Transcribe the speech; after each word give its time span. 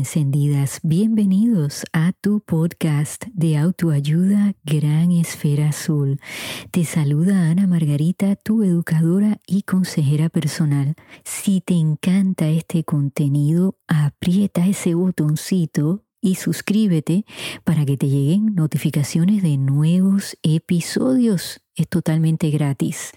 Encendidas, 0.00 0.80
bienvenidos 0.82 1.84
a 1.92 2.12
tu 2.12 2.40
podcast 2.40 3.26
de 3.34 3.58
autoayuda 3.58 4.54
Gran 4.64 5.12
Esfera 5.12 5.68
Azul. 5.68 6.18
Te 6.70 6.86
saluda 6.86 7.50
Ana 7.50 7.66
Margarita, 7.66 8.34
tu 8.34 8.62
educadora 8.62 9.40
y 9.46 9.64
consejera 9.64 10.30
personal. 10.30 10.94
Si 11.22 11.60
te 11.60 11.74
encanta 11.74 12.48
este 12.48 12.82
contenido, 12.82 13.76
aprieta 13.88 14.66
ese 14.66 14.94
botoncito 14.94 16.02
y 16.22 16.36
suscríbete 16.36 17.26
para 17.64 17.84
que 17.84 17.98
te 17.98 18.08
lleguen 18.08 18.54
notificaciones 18.54 19.42
de 19.42 19.58
nuevos 19.58 20.38
episodios. 20.42 21.60
Es 21.76 21.88
totalmente 21.88 22.48
gratis. 22.48 23.12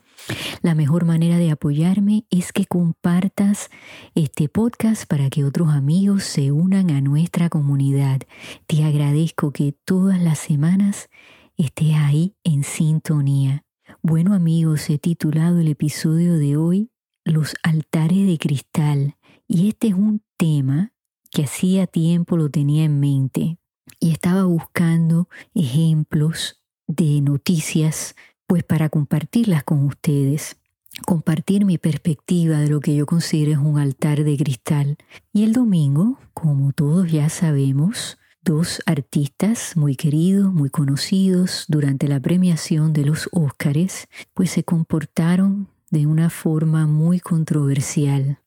La 0.62 0.76
mejor 0.76 1.06
manera 1.06 1.38
de 1.38 1.52
apoyarme 1.52 2.26
es 2.30 2.54
que 2.54 2.66
compartas 2.66 3.70
este 4.16 4.48
podcast 4.48 5.06
para 5.06 5.30
que 5.30 5.44
otros 5.44 5.70
amigos 5.70 6.24
se 6.24 6.52
unan 6.52 6.92
a 6.92 7.02
nuestra 7.02 7.50
comunidad. 7.50 8.22
Te 8.68 8.84
agradezco 8.84 9.52
que 9.52 9.74
todas 9.86 10.22
las 10.22 10.40
semanas 10.40 11.10
estés 11.58 11.96
ahí 11.96 12.36
en 12.44 12.64
sintonía. 12.64 13.66
Bueno 14.02 14.34
amigos, 14.34 14.90
he 14.90 14.98
titulado 14.98 15.60
el 15.60 15.68
episodio 15.68 16.38
de 16.38 16.58
hoy 16.58 16.90
Los 17.26 17.56
altares 17.64 18.28
de 18.28 18.38
cristal 18.38 19.16
y 19.48 19.70
este 19.70 19.88
es 19.88 19.94
un 19.94 20.22
tema 20.38 20.94
que 21.32 21.44
hacía 21.44 21.88
tiempo 21.88 22.38
lo 22.38 22.50
tenía 22.50 22.84
en 22.84 23.00
mente 23.00 23.58
y 24.00 24.12
estaba 24.12 24.44
buscando 24.44 25.30
ejemplos 25.54 26.62
de 26.88 27.22
noticias 27.22 28.16
pues 28.54 28.64
para 28.64 28.88
compartirlas 28.90 29.64
con 29.64 29.84
ustedes, 29.84 30.58
compartir 31.08 31.66
mi 31.66 31.80
perspectiva 31.80 32.60
de 32.60 32.70
lo 32.70 32.82
que 32.82 32.94
yo 32.94 33.08
considero 33.08 33.52
es 33.54 33.58
un 33.58 33.80
altar 33.80 34.24
de 34.24 34.38
cristal. 34.38 34.98
Y 35.34 35.44
el 35.44 35.54
domingo, 35.54 36.20
como 36.36 36.72
todos 36.72 37.12
ya 37.12 37.30
sabemos, 37.30 38.20
dos 38.44 38.84
artistas 38.86 39.76
muy 39.76 39.96
queridos, 39.96 40.54
muy 40.54 40.70
conocidos 40.70 41.66
durante 41.68 42.08
la 42.08 42.20
premiación 42.20 42.94
de 42.94 43.06
los 43.06 43.28
Óscares, 43.32 44.08
pues 44.36 44.52
se 44.52 44.64
comportaron 44.64 45.68
de 45.90 46.06
una 46.06 46.30
forma 46.30 46.86
muy 46.86 47.20
controversial. 47.20 48.38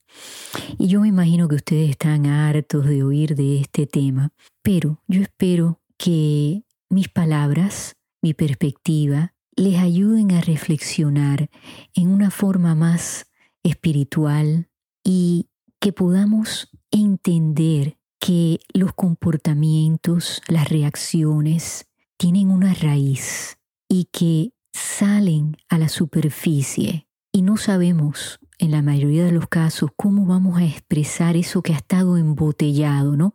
Y 0.79 0.87
yo 0.87 1.01
me 1.01 1.09
imagino 1.09 1.49
que 1.49 1.57
ustedes 1.57 1.91
están 1.91 2.27
hartos 2.27 2.87
de 2.87 3.03
oír 3.03 3.35
de 3.35 3.61
este 3.61 3.89
tema, 3.89 4.31
pero 4.63 5.03
yo 5.09 5.21
espero 5.21 5.81
que 5.97 6.63
mis 6.91 7.09
palabras, 7.09 7.97
mi 8.23 8.35
perspectiva, 8.35 9.33
les 9.57 9.79
ayuden 9.79 10.33
a 10.33 10.43
reflexionar 10.43 11.51
en 11.95 12.09
una 12.09 12.31
forma 12.31 12.75
más 12.75 13.27
espiritual 13.63 14.69
y 15.03 15.49
que 15.81 15.93
podamos 15.93 16.71
entender 16.91 17.99
que 18.21 18.61
los 18.73 18.93
comportamientos, 18.93 20.43
las 20.49 20.69
reacciones 20.69 21.87
tienen 22.19 22.51
una 22.51 22.75
raíz 22.75 23.59
y 23.89 24.09
que 24.13 24.53
salen 24.73 25.57
a 25.69 25.79
la 25.79 25.89
superficie 25.89 27.09
y 27.33 27.43
no 27.43 27.57
sabemos 27.57 28.39
en 28.59 28.71
la 28.71 28.83
mayoría 28.83 29.25
de 29.25 29.33
los 29.33 29.49
casos 29.49 29.91
cómo 29.97 30.27
vamos 30.27 30.59
a 30.59 30.65
expresar 30.65 31.37
eso 31.37 31.63
que 31.63 31.73
ha 31.73 31.77
estado 31.77 32.17
embotellado, 32.17 33.17
¿no? 33.17 33.35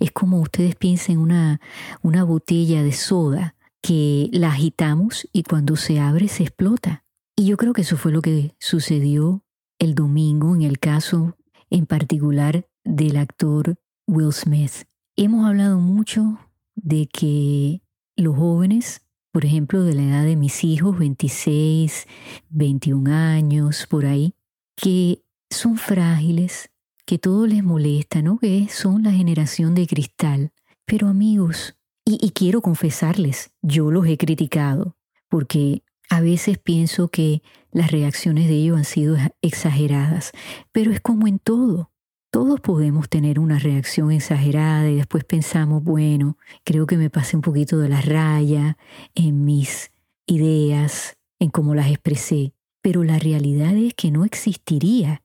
Es 0.00 0.10
como 0.12 0.40
ustedes 0.40 0.74
piensen 0.76 1.18
una, 1.18 1.60
una 2.02 2.24
botella 2.24 2.82
de 2.82 2.92
soda 2.92 3.54
que 3.82 4.28
la 4.32 4.48
agitamos 4.48 5.28
y 5.32 5.42
cuando 5.42 5.76
se 5.76 6.00
abre 6.00 6.28
se 6.28 6.44
explota. 6.44 7.04
Y 7.36 7.46
yo 7.46 7.56
creo 7.56 7.72
que 7.72 7.82
eso 7.82 7.96
fue 7.96 8.12
lo 8.12 8.22
que 8.22 8.54
sucedió 8.58 9.44
el 9.78 9.94
domingo 9.94 10.54
en 10.54 10.62
el 10.62 10.78
caso 10.78 11.36
en 11.70 11.86
particular 11.86 12.68
del 12.84 13.16
actor 13.16 13.76
Will 14.06 14.32
Smith. 14.32 14.84
Hemos 15.16 15.46
hablado 15.46 15.78
mucho 15.78 16.38
de 16.74 17.06
que 17.06 17.82
los 18.16 18.36
jóvenes, 18.36 19.02
por 19.32 19.44
ejemplo, 19.44 19.82
de 19.82 19.94
la 19.94 20.02
edad 20.02 20.24
de 20.24 20.36
mis 20.36 20.62
hijos, 20.64 20.98
26, 20.98 22.06
21 22.50 23.10
años, 23.12 23.86
por 23.88 24.06
ahí, 24.06 24.34
que 24.76 25.24
son 25.50 25.76
frágiles, 25.76 26.70
que 27.06 27.18
todo 27.18 27.46
les 27.46 27.64
molesta, 27.64 28.22
¿no? 28.22 28.38
Que 28.38 28.68
son 28.68 29.02
la 29.02 29.12
generación 29.12 29.74
de 29.74 29.86
cristal. 29.86 30.52
Pero 30.86 31.08
amigos, 31.08 31.76
y, 32.04 32.30
quiero 32.30 32.62
confesarles, 32.62 33.52
yo 33.62 33.90
los 33.90 34.06
he 34.06 34.16
criticado, 34.18 34.96
porque 35.28 35.82
a 36.10 36.20
veces 36.20 36.58
pienso 36.58 37.08
que 37.08 37.42
las 37.70 37.90
reacciones 37.90 38.48
de 38.48 38.54
ellos 38.54 38.76
han 38.76 38.84
sido 38.84 39.16
exageradas, 39.40 40.32
pero 40.72 40.90
es 40.90 41.00
como 41.00 41.26
en 41.26 41.38
todo. 41.38 41.90
Todos 42.30 42.60
podemos 42.60 43.08
tener 43.08 43.38
una 43.38 43.58
reacción 43.58 44.10
exagerada 44.10 44.88
y 44.90 44.96
después 44.96 45.24
pensamos, 45.24 45.84
bueno, 45.84 46.38
creo 46.64 46.86
que 46.86 46.96
me 46.96 47.10
pasé 47.10 47.36
un 47.36 47.42
poquito 47.42 47.78
de 47.78 47.88
la 47.88 48.00
raya 48.00 48.78
en 49.14 49.44
mis 49.44 49.92
ideas, 50.26 51.18
en 51.38 51.50
cómo 51.50 51.74
las 51.74 51.88
expresé, 51.88 52.52
pero 52.80 53.04
la 53.04 53.18
realidad 53.18 53.76
es 53.76 53.94
que 53.94 54.10
no 54.10 54.24
existiría 54.24 55.22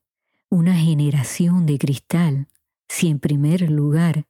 una 0.50 0.74
generación 0.74 1.66
de 1.66 1.78
cristal 1.78 2.48
si 2.88 3.08
en 3.08 3.18
primer 3.18 3.70
lugar 3.70 4.26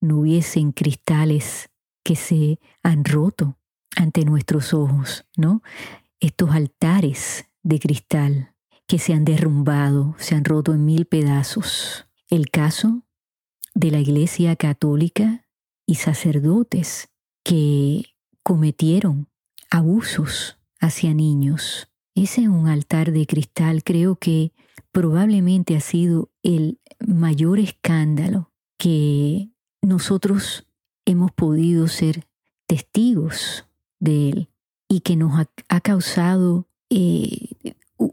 no 0.00 0.18
hubiesen 0.20 0.72
cristales 0.72 1.69
que 2.02 2.16
se 2.16 2.58
han 2.82 3.04
roto 3.04 3.58
ante 3.96 4.24
nuestros 4.24 4.72
ojos, 4.74 5.26
¿no? 5.36 5.62
Estos 6.20 6.50
altares 6.50 7.46
de 7.62 7.78
cristal 7.78 8.54
que 8.86 8.98
se 8.98 9.12
han 9.12 9.24
derrumbado, 9.24 10.14
se 10.18 10.34
han 10.34 10.44
roto 10.44 10.74
en 10.74 10.84
mil 10.84 11.06
pedazos. 11.06 12.06
El 12.28 12.50
caso 12.50 13.02
de 13.74 13.90
la 13.90 14.00
Iglesia 14.00 14.56
Católica 14.56 15.46
y 15.86 15.96
sacerdotes 15.96 17.08
que 17.44 18.04
cometieron 18.42 19.28
abusos 19.70 20.58
hacia 20.80 21.14
niños. 21.14 21.88
Ese 22.14 22.42
es 22.42 22.48
un 22.48 22.68
altar 22.68 23.12
de 23.12 23.26
cristal, 23.26 23.84
creo 23.84 24.16
que 24.16 24.52
probablemente 24.92 25.76
ha 25.76 25.80
sido 25.80 26.30
el 26.42 26.80
mayor 26.98 27.58
escándalo 27.58 28.52
que 28.76 29.50
nosotros 29.82 30.66
hemos 31.04 31.32
podido 31.32 31.88
ser 31.88 32.26
testigos 32.66 33.66
de 33.98 34.30
Él 34.30 34.48
y 34.88 35.00
que 35.00 35.16
nos 35.16 35.46
ha, 35.68 35.80
causado 35.80 36.66
eh, 36.88 37.48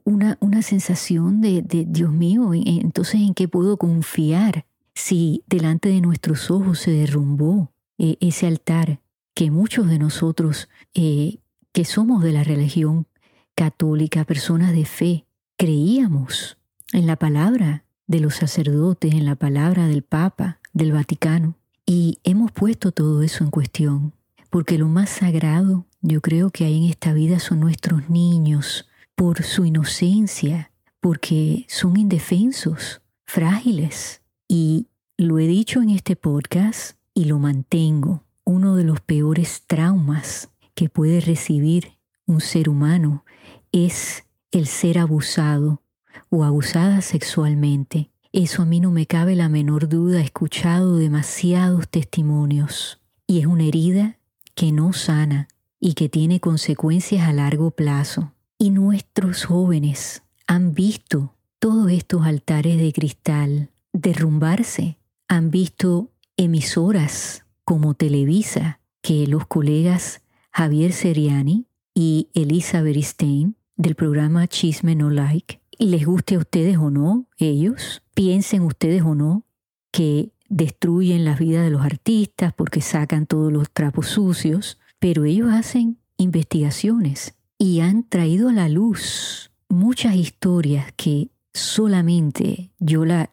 una, 0.04 0.38
una, 0.42 0.62
sensación 0.62 1.42
de, 1.42 1.64
Dios 1.88 2.12
mío, 2.12 2.52
entonces 2.54 3.22
en 3.22 3.34
qué 3.34 3.48
puedo 3.48 3.78
confiar 3.78 4.66
si 4.94 5.44
delante 5.48 5.90
de 5.90 6.02
nuestros 6.02 6.50
ojos 6.50 6.80
se 6.80 6.92
derrumbó 6.92 7.72
eh, 7.98 8.18
ese 8.20 8.48
altar 8.48 9.00
que 9.34 9.52
muchos 9.52 9.88
de 9.88 10.00
nosotros 10.00 10.70
eh, 10.96 11.38
que 11.72 11.86
somos 11.86 12.24
de 12.24 12.32
la 12.32 12.44
religión 12.44 13.06
católica, 13.54 14.24
personas 14.24 14.72
de 14.72 14.86
fe, 14.86 15.26
creíamos 15.58 16.58
en 16.94 17.06
la 17.06 17.16
palabra 17.16 17.84
de 18.08 18.20
los 18.20 18.36
sacerdotes, 18.36 19.14
en 19.14 19.26
la 19.26 19.36
palabra 19.36 19.88
del 19.88 20.02
Papa, 20.02 20.60
del 20.74 20.92
Vaticano. 20.92 21.56
Y 21.90 22.20
hemos 22.26 22.52
puesto 22.52 22.92
todo 22.92 23.24
eso 23.24 23.46
en 23.46 23.50
cuestión, 23.50 24.14
porque 24.50 24.78
lo 24.78 24.90
más 24.90 25.10
sagrado 25.10 25.86
yo 26.02 26.20
creo 26.20 26.50
que 26.52 26.66
hay 26.66 26.78
en 26.78 26.90
esta 26.90 27.14
vida 27.14 27.40
son 27.40 27.62
nuestros 27.62 28.10
niños, 28.10 28.90
por 29.16 29.42
su 29.42 29.64
inocencia, 29.64 30.70
porque 31.00 31.66
son 31.70 31.96
indefensos, 31.96 33.02
frágiles. 33.26 34.22
Y 34.50 34.88
lo 35.16 35.40
he 35.40 35.48
dicho 35.48 35.82
en 35.82 35.90
este 35.92 36.18
podcast 36.18 36.98
y 37.14 37.24
lo 37.24 37.40
mantengo, 37.40 38.26
uno 38.44 38.76
de 38.76 38.84
los 38.84 39.00
peores 39.00 39.64
traumas 39.66 40.50
que 40.76 40.90
puede 40.90 41.22
recibir 41.22 41.94
un 42.26 42.42
ser 42.42 42.68
humano 42.68 43.24
es 43.72 44.26
el 44.52 44.68
ser 44.68 45.00
abusado 45.00 45.82
o 46.30 46.44
abusada 46.44 47.00
sexualmente. 47.00 48.12
Eso 48.32 48.62
a 48.62 48.66
mí 48.66 48.80
no 48.80 48.92
me 48.92 49.06
cabe 49.06 49.36
la 49.36 49.50
menor 49.50 49.88
duda, 49.88 50.20
he 50.20 50.24
escuchado 50.24 50.98
demasiados 50.98 51.88
testimonios 51.88 53.00
y 53.26 53.40
es 53.40 53.46
una 53.46 53.64
herida 53.64 54.18
que 54.56 54.72
no 54.72 54.94
sana 54.94 55.48
y 55.80 55.94
que 55.94 56.10
tiene 56.10 56.40
consecuencias 56.40 57.28
a 57.28 57.34
largo 57.34 57.72
plazo. 57.72 58.34
Y 58.58 58.72
nuestros 58.72 59.46
jóvenes 59.46 60.24
han 60.48 60.74
visto 60.74 61.36
todos 61.60 61.92
estos 61.92 62.26
altares 62.26 62.78
de 62.78 62.92
cristal 62.92 63.70
derrumbarse, 63.94 64.98
han 65.28 65.52
visto 65.52 66.12
emisoras 66.38 67.46
como 67.64 67.94
Televisa, 67.94 68.80
que 69.02 69.28
los 69.28 69.48
colegas 69.48 70.22
Javier 70.52 70.92
Seriani 70.92 71.68
y 71.94 72.30
Elisa 72.34 72.84
Stein 73.02 73.56
del 73.76 73.96
programa 73.96 74.48
Chisme 74.48 74.96
No 74.96 75.10
Like 75.10 75.62
les 75.80 76.06
guste 76.06 76.36
a 76.36 76.40
ustedes 76.40 76.78
o 76.78 76.90
no, 76.90 77.28
ellos, 77.38 78.02
piensen 78.14 78.62
ustedes 78.64 79.04
o 79.04 79.16
no 79.16 79.44
que 79.92 80.32
destruyen 80.50 81.26
la 81.26 81.36
vida 81.36 81.62
de 81.62 81.70
los 81.70 81.82
artistas 81.82 82.54
porque 82.54 82.82
sacan 82.82 83.26
todos 83.26 83.52
los 83.52 83.70
trapos 83.72 84.08
sucios, 84.08 84.80
pero 85.00 85.26
ellos 85.26 85.52
hacen 85.52 85.98
investigaciones 86.18 87.36
y 87.58 87.82
han 87.82 88.04
traído 88.04 88.50
a 88.50 88.54
la 88.54 88.70
luz 88.70 89.52
muchas 89.70 90.16
historias 90.16 90.92
que 90.96 91.30
solamente 91.54 92.72
yo 92.80 93.06
las 93.06 93.30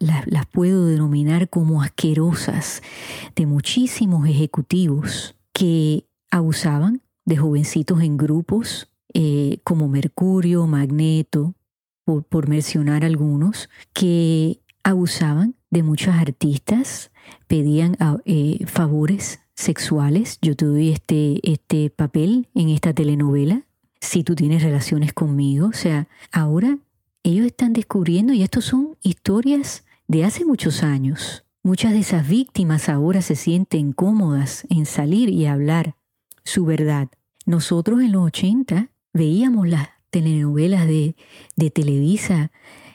puedo 0.50 0.86
denominar 0.86 1.48
como 1.48 1.82
asquerosas 1.82 2.82
de 3.36 3.46
muchísimos 3.46 4.26
ejecutivos 4.26 5.36
que 5.52 6.06
abusaban 6.30 7.02
de 7.26 7.36
jovencitos 7.36 8.02
en 8.02 8.16
grupos 8.16 8.88
eh, 9.12 9.58
como 9.62 9.88
Mercurio, 9.88 10.66
Magneto, 10.66 11.54
por, 12.04 12.48
mencionar 12.48 13.04
algunos, 13.04 13.68
que 13.92 14.60
abusaban 14.82 15.54
de 15.70 15.82
muchas 15.82 16.20
artistas, 16.20 17.10
pedían 17.46 17.96
ah, 18.00 18.18
eh, 18.24 18.64
favores 18.66 19.40
sexuales. 19.54 20.38
Yo 20.42 20.56
te 20.56 20.66
doy 20.66 20.90
este, 20.90 21.40
este 21.42 21.90
papel 21.90 22.48
en 22.54 22.68
esta 22.68 22.92
telenovela 22.92 23.64
si 24.00 24.22
tú 24.22 24.34
tienes 24.34 24.62
relaciones 24.62 25.12
conmigo. 25.12 25.68
O 25.68 25.72
sea, 25.72 26.08
ahora 26.30 26.78
ellos 27.22 27.46
están 27.46 27.72
descubriendo, 27.72 28.34
y 28.34 28.42
estos 28.42 28.66
son 28.66 28.96
historias 29.02 29.84
de 30.06 30.24
hace 30.24 30.44
muchos 30.44 30.82
años. 30.82 31.44
Muchas 31.62 31.92
de 31.92 32.00
esas 32.00 32.28
víctimas 32.28 32.90
ahora 32.90 33.22
se 33.22 33.36
sienten 33.36 33.92
cómodas 33.92 34.66
en 34.68 34.84
salir 34.84 35.30
y 35.30 35.46
hablar 35.46 35.96
su 36.44 36.66
verdad. 36.66 37.08
Nosotros 37.46 38.02
en 38.02 38.12
los 38.12 38.26
80 38.26 38.90
veíamos 39.14 39.68
las 39.68 39.88
telenovelas 40.14 40.86
de, 40.86 41.16
Televisa 41.70 42.52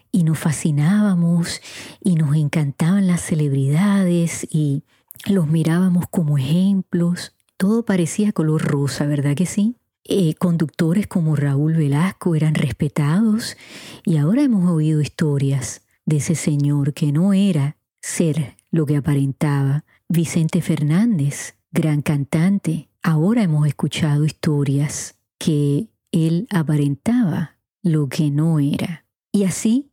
y 0.09 0.23
nos 0.23 0.39
fascinábamos 0.39 1.59
y 2.01 2.15
nos 2.15 2.33
encantaban 2.37 3.07
las 3.07 3.19
celebridades 3.19 4.47
y 4.49 4.83
los 5.25 5.49
mirábamos 5.49 6.05
como 6.09 6.37
ejemplos. 6.37 7.35
Todo 7.57 7.83
parecía 7.83 8.31
color 8.31 8.61
rosa, 8.61 9.05
¿verdad 9.05 9.35
que 9.35 9.45
sí? 9.45 9.75
Eh, 10.05 10.33
conductores 10.35 11.07
como 11.07 11.35
Raúl 11.35 11.73
Velasco 11.73 12.35
eran 12.35 12.55
respetados 12.55 13.57
y 14.05 14.15
ahora 14.15 14.43
hemos 14.43 14.71
oído 14.71 15.01
historias 15.01 15.81
de 16.05 16.17
ese 16.17 16.35
señor 16.35 16.93
que 16.93 17.11
no 17.11 17.33
era 17.33 17.75
ser 18.01 18.55
lo 18.71 18.85
que 18.85 18.95
aparentaba. 18.95 19.83
Vicente 20.07 20.61
Fernández, 20.61 21.55
gran 21.71 22.01
cantante, 22.01 22.87
ahora 23.03 23.43
hemos 23.43 23.67
escuchado 23.67 24.23
historias 24.23 25.15
que 25.37 25.89
él 26.11 26.47
aparentaba 26.49 27.57
lo 27.83 28.09
que 28.09 28.31
no 28.31 28.59
era. 28.59 29.05
Y 29.31 29.43
así 29.43 29.89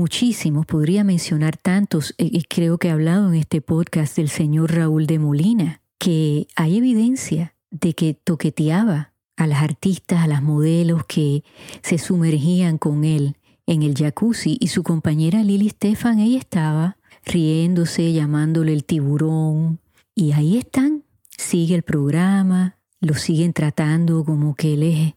muchísimos, 0.00 0.66
podría 0.66 1.04
mencionar 1.04 1.56
tantos, 1.58 2.14
eh, 2.16 2.28
y 2.32 2.44
creo 2.44 2.78
que 2.78 2.88
he 2.88 2.90
hablado 2.90 3.28
en 3.28 3.34
este 3.34 3.60
podcast 3.60 4.16
del 4.16 4.30
señor 4.30 4.74
Raúl 4.74 5.06
de 5.06 5.18
Molina, 5.18 5.82
que 5.98 6.48
hay 6.56 6.78
evidencia 6.78 7.54
de 7.70 7.92
que 7.92 8.14
toqueteaba 8.14 9.12
a 9.36 9.46
las 9.46 9.62
artistas, 9.62 10.22
a 10.22 10.26
las 10.26 10.42
modelos 10.42 11.04
que 11.06 11.44
se 11.82 11.98
sumergían 11.98 12.78
con 12.78 13.04
él 13.04 13.36
en 13.66 13.82
el 13.82 13.94
jacuzzi 13.94 14.56
y 14.58 14.68
su 14.68 14.82
compañera 14.82 15.44
Lily 15.44 15.68
Stefan, 15.68 16.18
ella 16.18 16.38
estaba 16.38 16.96
riéndose, 17.24 18.12
llamándole 18.12 18.72
el 18.72 18.84
tiburón 18.84 19.80
y 20.14 20.32
ahí 20.32 20.56
están, 20.56 21.04
sigue 21.28 21.74
el 21.74 21.82
programa, 21.82 22.78
lo 23.00 23.14
siguen 23.14 23.52
tratando 23.52 24.24
como 24.24 24.54
que 24.54 24.74
él 24.74 24.82
es 24.82 25.14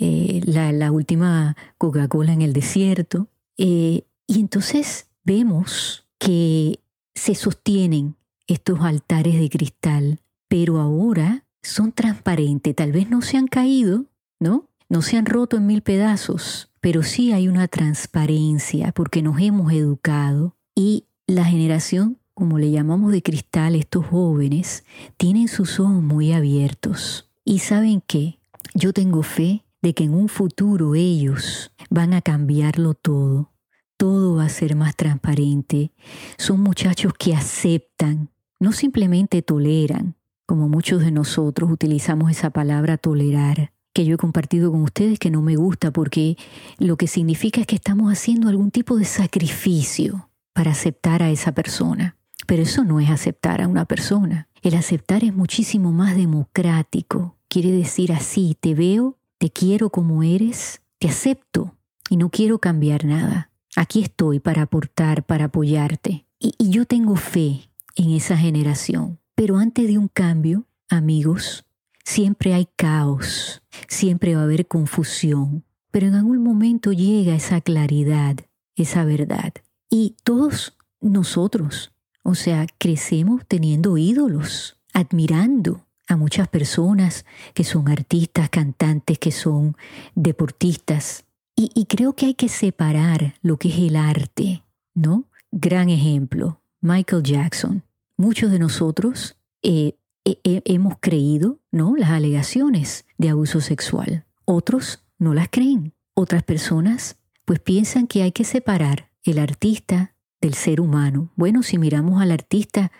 eh, 0.00 0.40
la, 0.46 0.90
última 0.90 1.56
Coca-Cola 1.76 2.32
en 2.32 2.40
el 2.40 2.54
desierto. 2.54 3.28
Eh, 3.58 4.04
y 4.26 4.40
entonces 4.40 5.08
vemos 5.24 6.06
que 6.18 6.80
se 7.14 7.34
sostienen 7.34 8.16
estos 8.46 8.80
altares 8.80 9.38
de 9.38 9.50
cristal, 9.50 10.18
pero 10.48 10.80
ahora 10.80 11.44
son 11.62 11.92
transparentes, 11.92 12.74
tal 12.74 12.92
vez 12.92 13.10
no 13.10 13.20
se 13.20 13.36
han 13.36 13.46
caído, 13.46 14.06
¿no? 14.40 14.70
No 14.88 15.02
se 15.02 15.18
han 15.18 15.26
roto 15.26 15.58
en 15.58 15.66
mil 15.66 15.82
pedazos, 15.82 16.70
pero 16.80 17.02
sí 17.02 17.32
hay 17.32 17.46
una 17.46 17.68
transparencia 17.68 18.92
porque 18.92 19.20
nos 19.20 19.38
hemos 19.40 19.70
educado 19.72 20.56
y 20.74 21.04
la 21.26 21.44
generación, 21.44 22.16
como 22.32 22.58
le 22.58 22.70
llamamos 22.70 23.12
de 23.12 23.22
cristal, 23.22 23.74
estos 23.74 24.06
jóvenes, 24.06 24.84
tienen 25.18 25.48
sus 25.48 25.78
ojos 25.78 26.02
muy 26.02 26.32
abiertos. 26.32 27.28
Y 27.44 27.58
saben 27.58 28.02
qué, 28.06 28.38
yo 28.74 28.94
tengo 28.94 29.22
fe 29.22 29.62
de 29.82 29.94
que 29.94 30.04
en 30.04 30.14
un 30.14 30.28
futuro 30.28 30.94
ellos 30.94 31.72
van 31.88 32.14
a 32.14 32.22
cambiarlo 32.22 32.94
todo. 32.94 33.52
Todo 33.96 34.36
va 34.36 34.44
a 34.44 34.48
ser 34.48 34.76
más 34.76 34.96
transparente. 34.96 35.92
Son 36.38 36.60
muchachos 36.60 37.12
que 37.18 37.34
aceptan, 37.34 38.30
no 38.58 38.72
simplemente 38.72 39.42
toleran, 39.42 40.16
como 40.46 40.68
muchos 40.68 41.02
de 41.02 41.10
nosotros 41.10 41.70
utilizamos 41.70 42.30
esa 42.30 42.50
palabra 42.50 42.96
tolerar, 42.96 43.72
que 43.92 44.04
yo 44.04 44.14
he 44.14 44.18
compartido 44.18 44.72
con 44.72 44.82
ustedes 44.82 45.18
que 45.18 45.30
no 45.30 45.42
me 45.42 45.56
gusta 45.56 45.90
porque 45.90 46.36
lo 46.78 46.96
que 46.96 47.06
significa 47.06 47.60
es 47.60 47.66
que 47.66 47.76
estamos 47.76 48.12
haciendo 48.12 48.48
algún 48.48 48.70
tipo 48.70 48.96
de 48.96 49.04
sacrificio 49.04 50.30
para 50.52 50.72
aceptar 50.72 51.22
a 51.22 51.30
esa 51.30 51.52
persona. 51.52 52.16
Pero 52.46 52.62
eso 52.62 52.84
no 52.84 52.98
es 52.98 53.10
aceptar 53.10 53.62
a 53.62 53.68
una 53.68 53.84
persona. 53.84 54.48
El 54.62 54.74
aceptar 54.74 55.22
es 55.24 55.34
muchísimo 55.34 55.92
más 55.92 56.16
democrático. 56.16 57.36
Quiere 57.48 57.70
decir 57.70 58.12
así, 58.12 58.56
te 58.58 58.74
veo, 58.74 59.19
te 59.40 59.48
quiero 59.48 59.88
como 59.88 60.22
eres, 60.22 60.82
te 60.98 61.08
acepto 61.08 61.74
y 62.10 62.18
no 62.18 62.28
quiero 62.28 62.58
cambiar 62.58 63.06
nada. 63.06 63.50
Aquí 63.74 64.02
estoy 64.02 64.38
para 64.38 64.62
aportar, 64.62 65.24
para 65.24 65.46
apoyarte. 65.46 66.26
Y, 66.38 66.54
yo 66.58 66.84
tengo 66.84 67.16
fe 67.16 67.70
en 67.96 68.10
esa 68.10 68.36
generación. 68.36 69.18
Pero 69.34 69.56
antes 69.56 69.88
de 69.88 69.96
un 69.96 70.08
cambio, 70.08 70.66
amigos, 70.90 71.64
siempre 72.04 72.52
hay 72.52 72.68
caos, 72.76 73.62
siempre 73.88 74.34
va 74.34 74.42
a 74.42 74.44
haber 74.44 74.68
confusión, 74.68 75.64
pero 75.90 76.08
en 76.08 76.16
algún 76.16 76.42
momento 76.42 76.92
llega 76.92 77.34
esa 77.34 77.62
claridad, 77.62 78.36
esa 78.76 79.06
verdad. 79.06 79.54
Y 79.88 80.16
todos 80.22 80.76
nosotros, 81.00 81.94
o 82.22 82.34
sea, 82.34 82.66
crecemos 82.76 83.46
teniendo 83.46 83.96
ídolos, 83.96 84.76
admirando 84.92 85.86
a 86.10 86.16
muchas 86.16 86.48
personas 86.48 87.24
que 87.54 87.64
son 87.64 87.88
artistas, 87.88 88.50
cantantes, 88.50 89.18
que 89.18 89.32
son 89.32 89.76
deportistas. 90.14 91.24
Y, 91.56 91.70
y 91.74 91.86
creo 91.86 92.14
que 92.14 92.26
hay 92.26 92.34
que 92.34 92.48
separar 92.48 93.34
lo 93.42 93.58
que 93.58 93.68
es 93.68 93.78
el 93.78 93.96
arte, 93.96 94.62
¿no? 94.94 95.24
Gran 95.50 95.88
ejemplo, 95.88 96.60
Michael 96.80 97.22
Jackson. 97.22 97.82
Muchos 98.16 98.50
de 98.50 98.58
nosotros 98.58 99.36
eh, 99.62 99.94
hemos 100.24 100.94
creído 101.00 101.58
¿no? 101.70 101.96
las 101.96 102.10
alegaciones 102.10 103.06
de 103.18 103.30
abuso 103.30 103.60
sexual. 103.60 104.24
Otros 104.44 105.02
no 105.18 105.34
las 105.34 105.48
creen. 105.50 105.92
Otras 106.14 106.42
personas 106.42 107.16
pues 107.44 107.60
piensan 107.60 108.06
que 108.06 108.22
hay 108.22 108.32
que 108.32 108.44
separar 108.44 109.10
el 109.24 109.38
artista 109.38 110.14
del 110.40 110.54
ser 110.54 110.80
humano. 110.80 111.30
Bueno, 111.36 111.62
si 111.62 111.78
miramos 111.78 112.22
al 112.22 112.30
artista, 112.30 112.92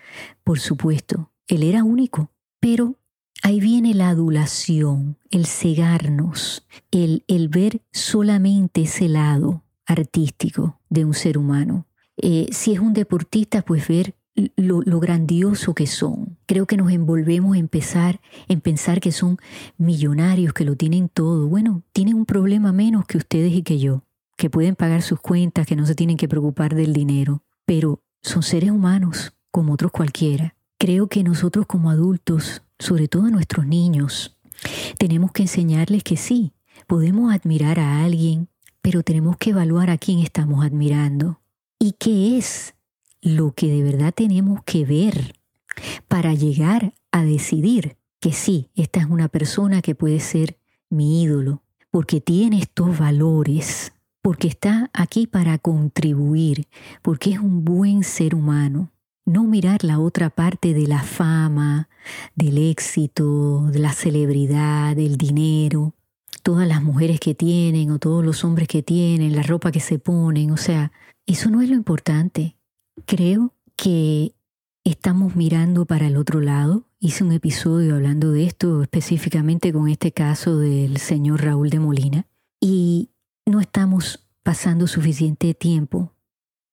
por 0.44 0.58
supuesto, 0.60 1.30
él 1.46 1.62
era 1.62 1.84
único, 1.84 2.30
pero 2.58 2.96
ahí 3.50 3.58
viene 3.58 3.94
la 3.94 4.10
adulación, 4.10 5.18
el 5.32 5.44
cegarnos, 5.44 6.66
el, 6.92 7.24
el 7.26 7.48
ver 7.48 7.82
solamente 7.90 8.82
ese 8.82 9.08
lado 9.08 9.64
artístico 9.86 10.78
de 10.88 11.04
un 11.04 11.14
ser 11.14 11.36
humano. 11.36 11.88
Eh, 12.16 12.46
si 12.52 12.72
es 12.72 12.78
un 12.78 12.92
deportista, 12.92 13.62
pues 13.62 13.88
ver 13.88 14.14
lo, 14.54 15.00
grandioso 15.00 15.74
que 15.74 15.88
son. 15.88 16.38
Creo 16.46 16.66
que 16.66 16.76
nos 16.76 16.92
envolvemos 16.92 17.56
en 17.56 17.62
empezar 17.62 18.20
en 18.46 18.60
pensar 18.60 19.00
que 19.00 19.10
son 19.10 19.38
millonarios, 19.78 20.52
que 20.52 20.64
lo 20.64 20.76
tienen 20.76 21.08
todo. 21.08 21.48
Bueno, 21.48 21.82
tienen 21.92 22.14
un 22.14 22.26
problema 22.26 22.70
menos 22.70 23.04
que 23.04 23.18
ustedes 23.18 23.52
y 23.52 23.62
que 23.62 23.80
yo, 23.80 24.04
que 24.36 24.48
pueden 24.48 24.76
pagar 24.76 25.02
sus 25.02 25.20
cuentas, 25.20 25.66
que 25.66 25.74
no 25.74 25.86
se 25.86 25.96
tienen 25.96 26.16
que 26.16 26.28
preocupar 26.28 26.76
del 26.76 26.92
dinero, 26.92 27.42
pero 27.66 28.00
son 28.22 28.44
seres 28.44 28.70
humanos 28.70 29.32
como 29.50 29.72
otros 29.72 29.90
cualquiera. 29.90 30.54
Creo 30.78 31.08
que 31.08 31.24
nosotros 31.24 31.66
como 31.66 31.90
adultos, 31.90 32.62
sobre 32.80 33.06
todo 33.06 33.26
a 33.26 33.30
nuestros 33.30 33.66
niños, 33.66 34.36
tenemos 34.98 35.30
que 35.30 35.42
enseñarles 35.42 36.02
que 36.02 36.16
sí, 36.16 36.52
podemos 36.88 37.32
admirar 37.32 37.78
a 37.78 38.02
alguien, 38.04 38.48
pero 38.82 39.04
tenemos 39.04 39.36
que 39.36 39.50
evaluar 39.50 39.90
a 39.90 39.98
quién 39.98 40.18
estamos 40.18 40.64
admirando 40.64 41.40
y 41.78 41.92
qué 41.92 42.36
es 42.38 42.74
lo 43.22 43.52
que 43.52 43.68
de 43.68 43.82
verdad 43.84 44.12
tenemos 44.14 44.64
que 44.64 44.84
ver 44.84 45.34
para 46.08 46.34
llegar 46.34 46.94
a 47.12 47.22
decidir 47.22 47.96
que 48.18 48.32
sí, 48.32 48.70
esta 48.74 49.00
es 49.00 49.06
una 49.06 49.28
persona 49.28 49.82
que 49.82 49.94
puede 49.94 50.20
ser 50.20 50.58
mi 50.88 51.22
ídolo, 51.22 51.62
porque 51.90 52.20
tiene 52.20 52.58
estos 52.58 52.98
valores, 52.98 53.92
porque 54.22 54.48
está 54.48 54.90
aquí 54.92 55.26
para 55.26 55.58
contribuir, 55.58 56.68
porque 57.02 57.32
es 57.32 57.38
un 57.38 57.64
buen 57.64 58.04
ser 58.04 58.34
humano. 58.34 58.90
No 59.30 59.44
mirar 59.44 59.84
la 59.84 60.00
otra 60.00 60.28
parte 60.28 60.74
de 60.74 60.88
la 60.88 61.04
fama, 61.04 61.88
del 62.34 62.58
éxito, 62.58 63.68
de 63.70 63.78
la 63.78 63.92
celebridad, 63.92 64.96
del 64.96 65.16
dinero, 65.16 65.94
todas 66.42 66.66
las 66.66 66.82
mujeres 66.82 67.20
que 67.20 67.36
tienen 67.36 67.92
o 67.92 68.00
todos 68.00 68.24
los 68.24 68.42
hombres 68.42 68.66
que 68.66 68.82
tienen, 68.82 69.36
la 69.36 69.44
ropa 69.44 69.70
que 69.70 69.78
se 69.78 70.00
ponen, 70.00 70.50
o 70.50 70.56
sea, 70.56 70.90
eso 71.26 71.48
no 71.48 71.62
es 71.62 71.68
lo 71.70 71.76
importante. 71.76 72.56
Creo 73.06 73.54
que 73.76 74.34
estamos 74.82 75.36
mirando 75.36 75.84
para 75.84 76.08
el 76.08 76.16
otro 76.16 76.40
lado. 76.40 76.88
Hice 76.98 77.22
un 77.22 77.30
episodio 77.30 77.94
hablando 77.94 78.32
de 78.32 78.46
esto 78.46 78.82
específicamente 78.82 79.72
con 79.72 79.88
este 79.88 80.10
caso 80.10 80.58
del 80.58 80.96
señor 80.96 81.44
Raúl 81.44 81.70
de 81.70 81.78
Molina 81.78 82.26
y 82.60 83.10
no 83.46 83.60
estamos 83.60 84.26
pasando 84.42 84.88
suficiente 84.88 85.54
tiempo 85.54 86.14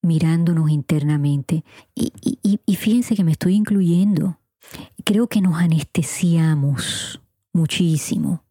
mirándonos 0.01 0.69
internamente. 0.69 1.63
Y, 1.95 2.11
y, 2.65 2.75
fíjense 2.75 3.15
que 3.15 3.23
me 3.23 3.31
estoy 3.31 3.55
incluyendo. 3.55 4.39
Creo 5.03 5.27
que 5.27 5.41
nos 5.41 5.55
anestesiamos 5.55 7.21
muchísimo 7.53 8.43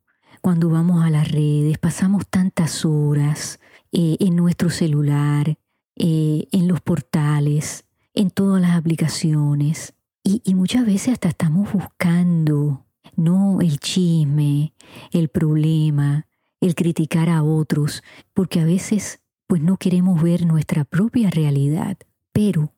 cuando 0.47 0.69
vamos 0.69 1.05
a 1.05 1.11
las 1.11 1.33
redes, 1.33 1.77
pasamos 1.79 2.27
tantas 2.29 2.85
horas 2.85 3.59
eh, 3.91 4.17
en 4.21 4.37
nuestro 4.37 4.71
celular, 4.71 5.59
eh, 5.97 6.47
en 6.53 6.69
los 6.69 6.81
portales, 6.81 7.85
en 8.15 8.31
todas 8.31 8.63
las 8.63 8.77
aplicaciones. 8.77 9.95
Y, 10.23 10.43
y, 10.45 10.55
muchas 10.55 10.87
veces 10.87 11.15
hasta 11.15 11.31
estamos 11.31 11.73
buscando, 11.73 12.87
no 13.17 13.61
el 13.61 13.81
chisme, 13.81 14.73
el 15.11 15.29
problema, 15.31 16.29
el 16.61 16.77
criticar 16.77 17.29
a 17.29 17.43
otros, 17.43 18.05
porque 18.33 18.61
a 18.61 18.65
veces 18.65 19.21
pues 19.47 19.63
no 19.63 19.77
queremos 19.77 20.23
ver 20.23 20.47
nuestra 20.47 20.85
propia 20.85 21.31
realidad. 21.31 21.97
Pero 22.33 22.73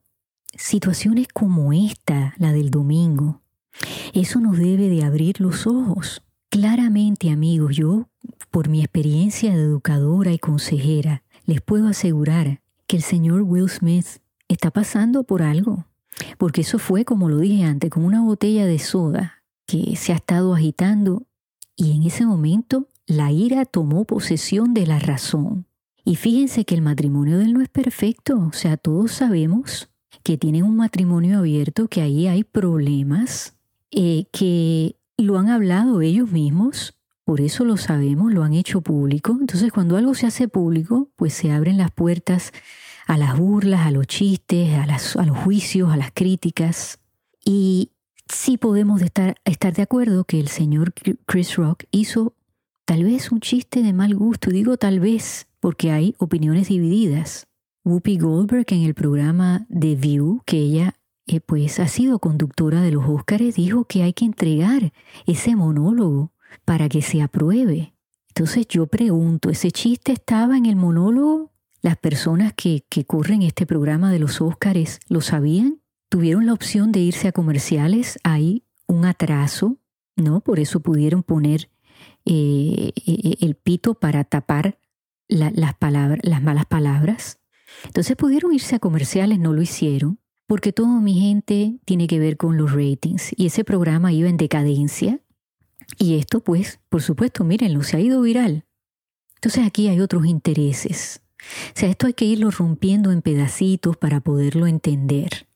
situaciones 0.54 1.28
como 1.28 1.72
esta, 1.72 2.34
la 2.38 2.52
del 2.52 2.70
domingo, 2.70 3.42
eso 4.12 4.40
nos 4.40 4.58
debe 4.58 4.88
de 4.88 5.04
abrir 5.04 5.40
los 5.40 5.66
ojos. 5.66 6.22
Claramente, 6.50 7.30
amigos, 7.30 7.76
yo, 7.76 8.08
por 8.50 8.68
mi 8.68 8.80
experiencia 8.80 9.54
de 9.54 9.62
educadora 9.62 10.32
y 10.32 10.38
consejera, 10.38 11.22
les 11.44 11.60
puedo 11.60 11.88
asegurar 11.88 12.60
que 12.86 12.96
el 12.96 13.02
señor 13.02 13.42
Will 13.42 13.68
Smith 13.68 14.06
está 14.48 14.70
pasando 14.70 15.24
por 15.24 15.42
algo. 15.42 15.86
Porque 16.36 16.62
eso 16.62 16.78
fue, 16.78 17.04
como 17.04 17.28
lo 17.28 17.38
dije 17.38 17.64
antes, 17.64 17.90
como 17.90 18.06
una 18.06 18.22
botella 18.22 18.66
de 18.66 18.78
soda 18.78 19.42
que 19.66 19.94
se 19.96 20.12
ha 20.12 20.16
estado 20.16 20.54
agitando 20.54 21.26
y 21.76 21.94
en 21.94 22.02
ese 22.02 22.26
momento 22.26 22.88
la 23.06 23.30
ira 23.30 23.64
tomó 23.64 24.04
posesión 24.04 24.74
de 24.74 24.86
la 24.86 24.98
razón. 24.98 25.67
Y 26.08 26.16
fíjense 26.16 26.64
que 26.64 26.74
el 26.74 26.80
matrimonio 26.80 27.36
de 27.36 27.44
él 27.44 27.52
no 27.52 27.60
es 27.60 27.68
perfecto, 27.68 28.38
o 28.38 28.54
sea, 28.54 28.78
todos 28.78 29.12
sabemos 29.12 29.90
que 30.22 30.38
tienen 30.38 30.62
un 30.62 30.74
matrimonio 30.74 31.40
abierto, 31.40 31.88
que 31.88 32.00
ahí 32.00 32.26
hay 32.26 32.44
problemas, 32.44 33.56
eh, 33.90 34.24
que 34.32 34.96
lo 35.18 35.36
han 35.36 35.50
hablado 35.50 36.00
ellos 36.00 36.30
mismos, 36.30 36.94
por 37.24 37.42
eso 37.42 37.66
lo 37.66 37.76
sabemos, 37.76 38.32
lo 38.32 38.42
han 38.42 38.54
hecho 38.54 38.80
público. 38.80 39.36
Entonces 39.38 39.70
cuando 39.70 39.98
algo 39.98 40.14
se 40.14 40.26
hace 40.26 40.48
público, 40.48 41.10
pues 41.14 41.34
se 41.34 41.52
abren 41.52 41.76
las 41.76 41.90
puertas 41.90 42.54
a 43.06 43.18
las 43.18 43.36
burlas, 43.36 43.86
a 43.86 43.90
los 43.90 44.06
chistes, 44.06 44.78
a, 44.78 44.84
a 44.84 45.26
los 45.26 45.36
juicios, 45.36 45.92
a 45.92 45.98
las 45.98 46.12
críticas. 46.14 47.00
Y 47.44 47.90
sí 48.32 48.56
podemos 48.56 49.02
estar, 49.02 49.34
estar 49.44 49.74
de 49.74 49.82
acuerdo 49.82 50.24
que 50.24 50.40
el 50.40 50.48
señor 50.48 50.94
Chris 51.26 51.56
Rock 51.56 51.84
hizo 51.90 52.32
tal 52.88 53.04
vez 53.04 53.30
un 53.32 53.40
chiste 53.40 53.82
de 53.82 53.92
mal 53.92 54.14
gusto, 54.14 54.48
digo 54.48 54.78
tal 54.78 54.98
vez, 54.98 55.46
porque 55.60 55.90
hay 55.90 56.14
opiniones 56.16 56.68
divididas. 56.68 57.46
Whoopi 57.84 58.16
Goldberg 58.16 58.64
en 58.70 58.82
el 58.84 58.94
programa 58.94 59.66
The 59.68 59.94
View, 59.94 60.40
que 60.46 60.56
ella 60.56 60.94
eh, 61.26 61.40
pues 61.40 61.80
ha 61.80 61.86
sido 61.86 62.18
conductora 62.18 62.80
de 62.80 62.92
los 62.92 63.04
Óscares, 63.06 63.56
dijo 63.56 63.84
que 63.84 64.04
hay 64.04 64.14
que 64.14 64.24
entregar 64.24 64.94
ese 65.26 65.54
monólogo 65.54 66.32
para 66.64 66.88
que 66.88 67.02
se 67.02 67.20
apruebe. 67.20 67.92
Entonces 68.28 68.66
yo 68.68 68.86
pregunto, 68.86 69.50
¿ese 69.50 69.70
chiste 69.70 70.12
estaba 70.12 70.56
en 70.56 70.64
el 70.64 70.76
monólogo? 70.76 71.52
¿Las 71.82 71.98
personas 71.98 72.54
que, 72.54 72.86
que 72.88 73.04
corren 73.04 73.42
este 73.42 73.66
programa 73.66 74.10
de 74.10 74.18
los 74.18 74.40
Óscares 74.40 74.98
lo 75.10 75.20
sabían? 75.20 75.82
¿Tuvieron 76.08 76.46
la 76.46 76.54
opción 76.54 76.90
de 76.90 77.00
irse 77.00 77.28
a 77.28 77.32
comerciales? 77.32 78.18
¿Hay 78.24 78.64
un 78.86 79.04
atraso? 79.04 79.76
¿No? 80.16 80.40
Por 80.40 80.58
eso 80.58 80.80
pudieron 80.80 81.22
poner 81.22 81.68
eh, 82.24 82.92
eh, 82.94 83.36
el 83.40 83.54
pito 83.54 83.94
para 83.94 84.24
tapar 84.24 84.78
las, 85.28 85.74
palabras, 85.74 86.20
las 86.22 86.42
malas 86.42 86.66
palabras. 86.66 87.40
Entonces 87.84 88.16
pudieron 88.16 88.52
irse 88.52 88.76
a 88.76 88.78
comerciales, 88.78 89.38
no 89.38 89.52
lo 89.52 89.62
hicieron, 89.62 90.20
porque 90.46 90.72
toda 90.72 91.00
mi 91.00 91.20
gente 91.20 91.78
tiene 91.84 92.06
que 92.06 92.18
ver 92.18 92.36
con 92.36 92.56
los 92.56 92.72
ratings 92.72 93.32
y 93.36 93.46
ese 93.46 93.64
programa 93.64 94.12
iba 94.12 94.28
en 94.28 94.36
decadencia. 94.36 95.20
Y 95.98 96.18
esto 96.18 96.40
pues, 96.40 96.80
por 96.88 97.02
supuesto, 97.02 97.44
mírenlo, 97.44 97.82
se 97.82 97.96
ha 97.96 98.00
ido 98.00 98.20
viral. 98.20 98.66
Entonces 99.36 99.66
aquí 99.66 99.88
hay 99.88 100.00
otros 100.00 100.26
intereses. 100.26 101.22
O 101.74 101.78
sea, 101.78 101.88
esto 101.88 102.06
hay 102.06 102.14
que 102.14 102.24
irlo 102.24 102.50
rompiendo 102.50 103.12
en 103.12 103.22
pedacitos 103.22 103.96
para 103.96 104.20
poderlo 104.20 104.66
entender. 104.66 105.48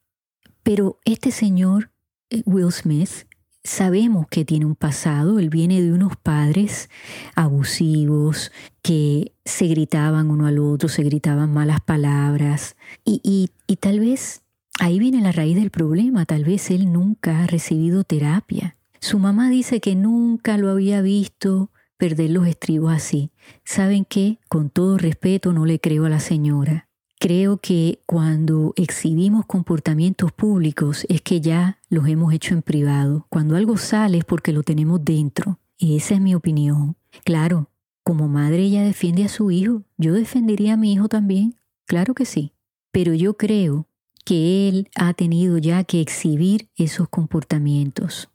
Pero 0.63 1.01
este 1.05 1.33
señor, 1.33 1.91
eh, 2.31 2.43
Will 2.47 2.71
Smith, 2.73 3.27
sabemos 3.65 4.27
que 4.29 4.45
tiene 4.45 4.67
un 4.67 4.75
pasado, 4.75 5.39
él 5.39 5.49
viene 5.49 5.81
de 5.81 5.93
unos 5.93 6.17
padres 6.17 6.91
abusivos 7.35 8.51
que 8.83 9.33
se 9.45 9.67
gritaban 9.67 10.31
uno 10.31 10.47
al 10.47 10.59
otro, 10.59 10.89
se 10.89 11.03
gritaban 11.03 11.53
malas 11.53 11.81
palabras 11.81 12.77
y, 13.05 13.21
y, 13.67 13.77
tal 13.77 14.01
vez 14.01 14.43
ahí 14.81 14.99
viene 14.99 15.21
la 15.21 15.33
raíz 15.33 15.57
del 15.57 15.71
problema, 15.71 16.27
tal 16.27 16.45
vez 16.45 16.71
él 16.71 16.93
nunca 16.93 17.43
ha 17.43 17.47
recibido 17.47 18.05
terapia. 18.05 18.77
Su 19.01 19.19
mamá 19.19 19.51
dice 19.51 19.81
que 19.81 19.97
nunca 19.97 20.59
lo 20.59 20.71
había 20.71 21.03
visto 21.03 21.71
perder 21.97 22.31
los 22.31 22.47
estribos 22.47 22.93
así. 22.93 23.31
¿Saben 23.65 24.05
qué? 24.05 24.39
Con 24.49 24.71
todo 24.71 24.99
respeto 24.99 25.53
no 25.53 25.67
le 25.67 25.81
creo 25.81 26.05
a 26.05 26.09
la 26.09 26.21
señora. 26.21 26.89
Creo 27.23 27.59
que 27.59 28.01
cuando 28.05 28.75
exhibimos 28.75 29.47
comportamientos 29.47 30.33
públicos 30.33 31.07
es 31.09 31.23
que 31.23 31.41
ya 31.41 31.79
los 31.89 32.09
hemos 32.09 32.35
hecho 32.35 32.53
en 32.53 32.63
privado. 32.63 33.27
Cuando 33.29 33.55
algo 33.55 33.77
sale 33.77 34.19
es 34.19 34.25
porque 34.25 34.53
lo 34.53 34.65
tenemos 34.65 35.05
dentro. 35.05 35.61
Esa 35.79 36.15
es 36.15 36.21
mi 36.21 36.35
opinión. 36.35 36.97
Claro, 37.23 37.71
como 38.03 38.27
madre 38.27 38.65
ella 38.65 38.83
defiende 38.83 39.23
a 39.23 39.29
su 39.29 39.53
hijo. 39.53 39.85
Yo 39.97 40.15
defendería 40.15 40.73
a 40.73 40.77
mi 40.77 40.95
hijo 40.95 41.07
también. 41.07 41.55
Claro 41.87 42.13
que 42.13 42.25
sí. 42.25 42.55
Pero 42.91 43.15
yo 43.15 43.37
creo 43.37 43.87
que 44.25 44.69
él 44.69 44.91
ha 44.97 45.15
tenido 45.15 45.59
ya 45.59 45.85
que 45.85 46.01
exhibir 46.01 46.71
esos 46.75 47.09
comportamientos. 47.09 48.31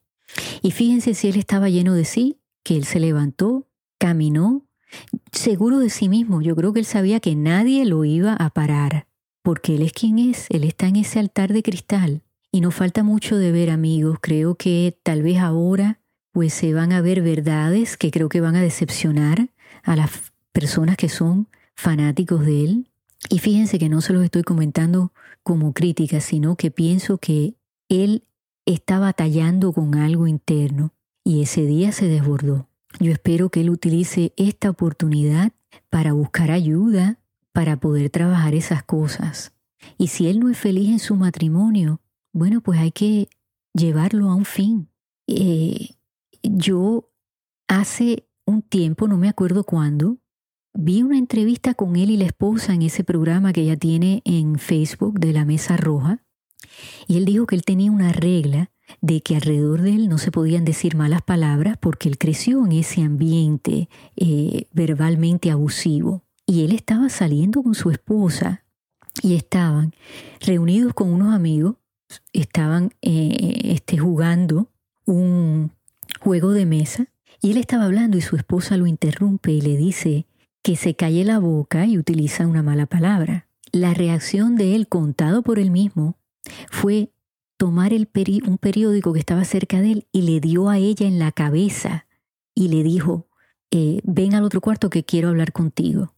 Y 0.61 0.71
fíjense 0.71 1.13
si 1.13 1.27
él 1.27 1.35
estaba 1.35 1.67
lleno 1.67 1.93
de 1.93 2.05
sí, 2.05 2.37
que 2.63 2.77
él 2.77 2.85
se 2.85 3.01
levantó, 3.01 3.67
caminó, 3.97 4.65
seguro 5.37 5.79
de 5.79 5.89
sí 5.89 6.09
mismo. 6.09 6.41
Yo 6.41 6.55
creo 6.55 6.73
que 6.73 6.79
él 6.79 6.85
sabía 6.85 7.19
que 7.19 7.35
nadie 7.35 7.85
lo 7.85 8.03
iba 8.05 8.33
a 8.33 8.49
parar, 8.49 9.07
porque 9.41 9.75
él 9.75 9.81
es 9.81 9.93
quien 9.93 10.19
es, 10.19 10.47
él 10.49 10.63
está 10.63 10.87
en 10.87 10.97
ese 10.97 11.19
altar 11.19 11.53
de 11.53 11.63
cristal. 11.63 12.21
Y 12.51 12.61
nos 12.61 12.75
falta 12.75 13.03
mucho 13.03 13.37
de 13.37 13.51
ver, 13.51 13.69
amigos. 13.69 14.17
Creo 14.21 14.55
que 14.55 14.97
tal 15.03 15.21
vez 15.21 15.37
ahora 15.37 15.99
pues 16.31 16.53
se 16.53 16.73
van 16.73 16.91
a 16.91 17.01
ver 17.01 17.21
verdades 17.21 17.97
que 17.97 18.11
creo 18.11 18.29
que 18.29 18.41
van 18.41 18.55
a 18.55 18.61
decepcionar 18.61 19.49
a 19.83 19.95
las 19.95 20.11
personas 20.51 20.95
que 20.95 21.09
son 21.09 21.47
fanáticos 21.75 22.45
de 22.45 22.63
él. 22.63 22.91
Y 23.29 23.39
fíjense 23.39 23.79
que 23.79 23.89
no 23.89 24.01
se 24.01 24.13
los 24.13 24.23
estoy 24.23 24.43
comentando 24.43 25.11
como 25.43 25.73
crítica, 25.73 26.21
sino 26.21 26.55
que 26.55 26.69
pienso 26.69 27.17
que 27.17 27.55
él 27.89 28.23
está 28.65 28.99
batallando 28.99 29.73
con 29.73 29.95
algo 29.95 30.27
interno 30.27 30.93
y 31.23 31.41
ese 31.41 31.65
día 31.65 31.91
se 31.91 32.07
desbordó. 32.07 32.67
Yo 32.99 33.11
espero 33.11 33.49
que 33.49 33.61
él 33.61 33.69
utilice 33.69 34.33
esta 34.37 34.69
oportunidad 34.69 35.51
para 35.89 36.13
buscar 36.13 36.51
ayuda, 36.51 37.19
para 37.51 37.79
poder 37.79 38.09
trabajar 38.09 38.55
esas 38.55 38.83
cosas. 38.83 39.53
Y 39.97 40.07
si 40.07 40.27
él 40.27 40.39
no 40.39 40.49
es 40.49 40.57
feliz 40.57 40.89
en 40.89 40.99
su 40.99 41.15
matrimonio, 41.15 42.01
bueno, 42.33 42.61
pues 42.61 42.79
hay 42.79 42.91
que 42.91 43.29
llevarlo 43.73 44.29
a 44.29 44.35
un 44.35 44.45
fin. 44.45 44.89
Eh, 45.27 45.89
yo 46.43 47.11
hace 47.67 48.27
un 48.45 48.61
tiempo, 48.61 49.07
no 49.07 49.17
me 49.17 49.29
acuerdo 49.29 49.63
cuándo, 49.63 50.17
vi 50.73 51.01
una 51.03 51.17
entrevista 51.17 51.73
con 51.73 51.95
él 51.95 52.09
y 52.11 52.17
la 52.17 52.25
esposa 52.25 52.73
en 52.73 52.81
ese 52.81 53.03
programa 53.03 53.53
que 53.53 53.61
ella 53.61 53.77
tiene 53.77 54.21
en 54.25 54.57
Facebook 54.57 55.19
de 55.19 55.33
la 55.33 55.45
Mesa 55.45 55.77
Roja. 55.77 56.23
Y 57.07 57.17
él 57.17 57.25
dijo 57.25 57.45
que 57.45 57.55
él 57.55 57.63
tenía 57.63 57.91
una 57.91 58.11
regla 58.11 58.71
de 59.01 59.21
que 59.21 59.35
alrededor 59.35 59.81
de 59.81 59.91
él 59.91 60.09
no 60.09 60.17
se 60.17 60.31
podían 60.31 60.65
decir 60.65 60.95
malas 60.95 61.21
palabras 61.21 61.77
porque 61.79 62.09
él 62.09 62.17
creció 62.17 62.65
en 62.65 62.71
ese 62.71 63.01
ambiente 63.01 63.89
eh, 64.15 64.67
verbalmente 64.73 65.51
abusivo. 65.51 66.23
Y 66.45 66.63
él 66.63 66.71
estaba 66.71 67.09
saliendo 67.09 67.61
con 67.61 67.75
su 67.75 67.91
esposa 67.91 68.63
y 69.21 69.35
estaban 69.35 69.93
reunidos 70.39 70.93
con 70.93 71.11
unos 71.11 71.33
amigos, 71.33 71.75
estaban 72.31 72.93
eh, 73.01 73.61
este, 73.65 73.97
jugando 73.97 74.69
un 75.05 75.71
juego 76.21 76.51
de 76.51 76.65
mesa 76.65 77.07
y 77.41 77.51
él 77.51 77.57
estaba 77.57 77.85
hablando 77.85 78.17
y 78.17 78.21
su 78.21 78.35
esposa 78.35 78.77
lo 78.77 78.87
interrumpe 78.87 79.51
y 79.51 79.61
le 79.61 79.77
dice 79.77 80.25
que 80.63 80.75
se 80.75 80.95
calle 80.95 81.23
la 81.23 81.39
boca 81.39 81.85
y 81.85 81.97
utiliza 81.97 82.47
una 82.47 82.63
mala 82.63 82.85
palabra. 82.85 83.47
La 83.71 83.93
reacción 83.93 84.55
de 84.55 84.75
él, 84.75 84.87
contado 84.87 85.41
por 85.43 85.59
él 85.59 85.71
mismo, 85.71 86.17
fue 86.71 87.11
tomar 87.57 87.93
el 87.93 88.09
un 88.45 88.57
periódico 88.57 89.13
que 89.13 89.19
estaba 89.19 89.43
cerca 89.43 89.81
de 89.81 89.91
él 89.91 90.07
y 90.11 90.21
le 90.21 90.39
dio 90.39 90.69
a 90.69 90.77
ella 90.77 91.07
en 91.07 91.19
la 91.19 91.31
cabeza 91.31 92.05
y 92.53 92.69
le 92.69 92.83
dijo, 92.83 93.27
eh, 93.71 93.99
ven 94.03 94.33
al 94.33 94.43
otro 94.43 94.61
cuarto 94.61 94.89
que 94.89 95.03
quiero 95.03 95.29
hablar 95.29 95.51
contigo. 95.51 96.13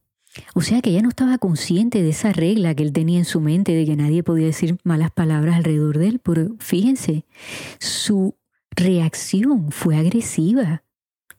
O 0.54 0.60
sea 0.60 0.80
que 0.80 0.90
ella 0.90 1.02
no 1.02 1.08
estaba 1.08 1.38
consciente 1.38 2.02
de 2.02 2.10
esa 2.10 2.32
regla 2.32 2.74
que 2.74 2.84
él 2.84 2.92
tenía 2.92 3.18
en 3.18 3.24
su 3.24 3.40
mente 3.40 3.72
de 3.72 3.84
que 3.84 3.96
nadie 3.96 4.22
podía 4.22 4.46
decir 4.46 4.78
malas 4.84 5.10
palabras 5.10 5.56
alrededor 5.56 5.98
de 5.98 6.08
él, 6.08 6.20
pero 6.20 6.54
fíjense, 6.60 7.24
su 7.80 8.36
reacción 8.70 9.72
fue 9.72 9.96
agresiva. 9.96 10.84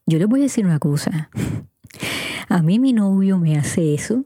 Yo 0.05 0.19
les 0.19 0.27
voy 0.27 0.41
a 0.41 0.43
decir 0.43 0.65
una 0.65 0.79
cosa. 0.79 1.29
A 2.49 2.61
mí 2.61 2.79
mi 2.79 2.91
novio 2.91 3.37
me 3.37 3.57
hace 3.57 3.93
eso 3.93 4.25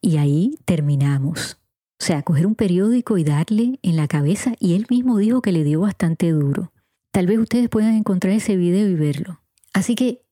Y 0.00 0.16
ahí 0.16 0.58
terminamos. 0.64 1.57
O 2.00 2.04
sea, 2.04 2.22
coger 2.22 2.46
un 2.46 2.54
periódico 2.54 3.18
y 3.18 3.24
darle 3.24 3.80
en 3.82 3.96
la 3.96 4.06
cabeza 4.06 4.54
y 4.60 4.74
él 4.74 4.86
mismo 4.88 5.18
dijo 5.18 5.42
que 5.42 5.52
le 5.52 5.64
dio 5.64 5.80
bastante 5.80 6.30
duro. 6.30 6.72
Tal 7.10 7.26
vez 7.26 7.38
ustedes 7.38 7.68
puedan 7.68 7.94
encontrar 7.94 8.34
ese 8.34 8.56
video 8.56 8.88
y 8.88 8.94
verlo. 8.94 9.40
Así 9.72 9.94
que 9.94 10.22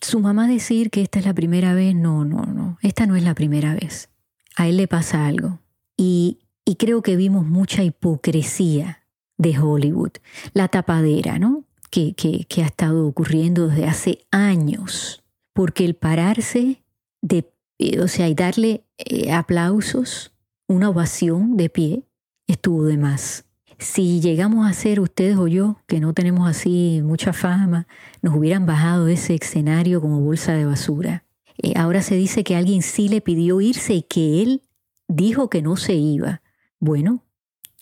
su 0.00 0.20
mamá 0.20 0.46
decir 0.46 0.90
que 0.90 1.02
esta 1.02 1.18
es 1.18 1.26
la 1.26 1.34
primera 1.34 1.74
vez, 1.74 1.94
no, 1.94 2.24
no, 2.24 2.44
no, 2.44 2.78
esta 2.82 3.06
no 3.06 3.16
es 3.16 3.24
la 3.24 3.34
primera 3.34 3.74
vez. 3.74 4.10
A 4.56 4.68
él 4.68 4.76
le 4.76 4.88
pasa 4.88 5.26
algo. 5.26 5.60
Y, 5.96 6.40
y 6.64 6.76
creo 6.76 7.02
que 7.02 7.16
vimos 7.16 7.46
mucha 7.46 7.82
hipocresía 7.82 9.02
de 9.38 9.58
Hollywood, 9.58 10.12
la 10.54 10.68
tapadera, 10.68 11.38
¿no? 11.38 11.64
Que, 11.90 12.14
que, 12.14 12.44
que 12.48 12.62
ha 12.62 12.66
estado 12.66 13.06
ocurriendo 13.06 13.68
desde 13.68 13.86
hace 13.86 14.18
años. 14.30 15.22
Porque 15.52 15.84
el 15.84 15.94
pararse 15.94 16.82
de, 17.20 17.50
eh, 17.78 18.00
o 18.00 18.08
sea, 18.08 18.28
y 18.28 18.34
darle 18.34 18.84
eh, 18.98 19.32
aplausos, 19.32 20.31
una 20.72 20.90
ovación 20.90 21.56
de 21.56 21.68
pie, 21.68 22.04
estuvo 22.46 22.84
de 22.84 22.96
más. 22.96 23.44
Si 23.78 24.20
llegamos 24.20 24.68
a 24.68 24.72
ser 24.72 25.00
ustedes 25.00 25.36
o 25.36 25.48
yo, 25.48 25.80
que 25.86 26.00
no 26.00 26.14
tenemos 26.14 26.48
así 26.48 27.00
mucha 27.02 27.32
fama, 27.32 27.86
nos 28.20 28.34
hubieran 28.36 28.64
bajado 28.66 29.08
ese 29.08 29.34
escenario 29.34 30.00
como 30.00 30.20
bolsa 30.20 30.52
de 30.52 30.64
basura. 30.64 31.24
Eh, 31.58 31.72
ahora 31.76 32.02
se 32.02 32.14
dice 32.14 32.44
que 32.44 32.56
alguien 32.56 32.82
sí 32.82 33.08
le 33.08 33.20
pidió 33.20 33.60
irse 33.60 33.94
y 33.94 34.02
que 34.02 34.42
él 34.42 34.62
dijo 35.08 35.50
que 35.50 35.62
no 35.62 35.76
se 35.76 35.94
iba. 35.94 36.42
Bueno, 36.78 37.24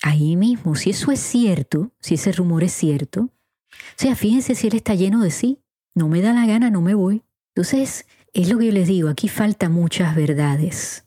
ahí 0.03 0.37
mismo, 0.37 0.75
si 0.75 0.91
eso 0.91 1.13
es 1.13 1.21
cierto, 1.21 1.93
si 2.01 2.15
ese 2.15 2.33
rumor 2.33 2.65
es 2.65 2.73
cierto, 2.73 3.31
o 3.71 3.97
sea, 3.97 4.17
fíjense 4.17 4.55
si 4.55 4.69
él 4.69 4.77
está 4.77 4.95
lleno 4.95 5.23
de 5.23 5.31
sí. 5.31 5.59
No 5.95 6.09
me 6.09 6.21
da 6.21 6.33
la 6.33 6.47
gana, 6.47 6.71
no 6.71 6.81
me 6.81 6.95
voy. 6.95 7.23
Entonces, 7.55 8.07
es 8.33 8.49
lo 8.49 8.59
que 8.59 8.67
yo 8.67 8.73
les 8.73 8.89
digo, 8.89 9.09
aquí 9.09 9.29
falta 9.29 9.69
muchas 9.69 10.15
verdades. 10.15 11.05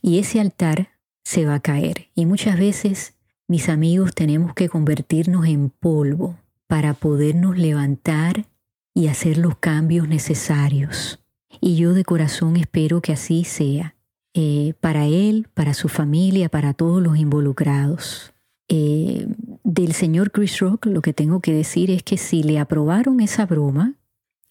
Y 0.00 0.18
ese 0.18 0.40
altar 0.40 0.88
se 1.24 1.44
va 1.44 1.54
a 1.54 1.60
caer. 1.60 2.08
Y 2.14 2.26
muchas 2.26 2.58
veces 2.58 3.14
mis 3.52 3.68
amigos, 3.68 4.14
tenemos 4.14 4.54
que 4.54 4.70
convertirnos 4.70 5.44
en 5.44 5.68
polvo 5.68 6.38
para 6.68 6.94
podernos 6.94 7.58
levantar 7.58 8.46
y 8.94 9.08
hacer 9.08 9.36
los 9.36 9.56
cambios 9.56 10.08
necesarios. 10.08 11.20
Y 11.60 11.76
yo 11.76 11.92
de 11.92 12.02
corazón 12.02 12.56
espero 12.56 13.02
que 13.02 13.12
así 13.12 13.44
sea, 13.44 13.94
eh, 14.32 14.72
para 14.80 15.06
él, 15.06 15.48
para 15.52 15.74
su 15.74 15.90
familia, 15.90 16.48
para 16.48 16.72
todos 16.72 17.02
los 17.02 17.18
involucrados. 17.18 18.32
Eh, 18.68 19.26
del 19.64 19.92
señor 19.92 20.30
Chris 20.30 20.58
Rock 20.60 20.86
lo 20.86 21.02
que 21.02 21.12
tengo 21.12 21.40
que 21.40 21.52
decir 21.52 21.90
es 21.90 22.02
que 22.02 22.16
si 22.16 22.42
le 22.42 22.58
aprobaron 22.58 23.20
esa 23.20 23.44
broma, 23.44 23.96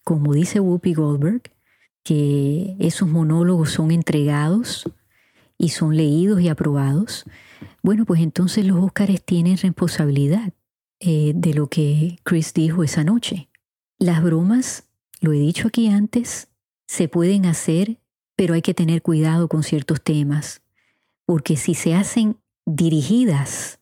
como 0.04 0.32
dice 0.32 0.60
Whoopi 0.60 0.94
Goldberg, 0.94 1.42
que 2.04 2.76
esos 2.78 3.08
monólogos 3.08 3.70
son 3.70 3.90
entregados 3.90 4.88
y 5.58 5.70
son 5.70 5.96
leídos 5.96 6.40
y 6.40 6.48
aprobados, 6.48 7.24
bueno, 7.82 8.04
pues 8.04 8.20
entonces 8.20 8.64
los 8.64 8.78
Óscares 8.78 9.24
tienen 9.24 9.56
responsabilidad 9.56 10.52
eh, 11.00 11.32
de 11.34 11.52
lo 11.54 11.68
que 11.68 12.18
Chris 12.22 12.54
dijo 12.54 12.84
esa 12.84 13.02
noche. 13.02 13.48
Las 13.98 14.22
bromas, 14.22 14.84
lo 15.20 15.32
he 15.32 15.38
dicho 15.38 15.68
aquí 15.68 15.88
antes, 15.88 16.48
se 16.86 17.08
pueden 17.08 17.46
hacer, 17.46 17.98
pero 18.36 18.54
hay 18.54 18.62
que 18.62 18.74
tener 18.74 19.02
cuidado 19.02 19.48
con 19.48 19.64
ciertos 19.64 20.00
temas, 20.00 20.62
porque 21.26 21.56
si 21.56 21.74
se 21.74 21.94
hacen 21.94 22.36
dirigidas 22.66 23.80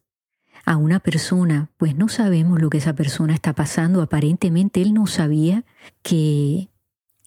a 0.64 0.76
una 0.76 1.00
persona, 1.00 1.70
pues 1.76 1.94
no 1.94 2.08
sabemos 2.08 2.60
lo 2.60 2.70
que 2.70 2.78
esa 2.78 2.94
persona 2.94 3.34
está 3.34 3.52
pasando. 3.54 4.00
Aparentemente 4.00 4.80
él 4.80 4.94
no 4.94 5.06
sabía 5.06 5.64
que 6.02 6.69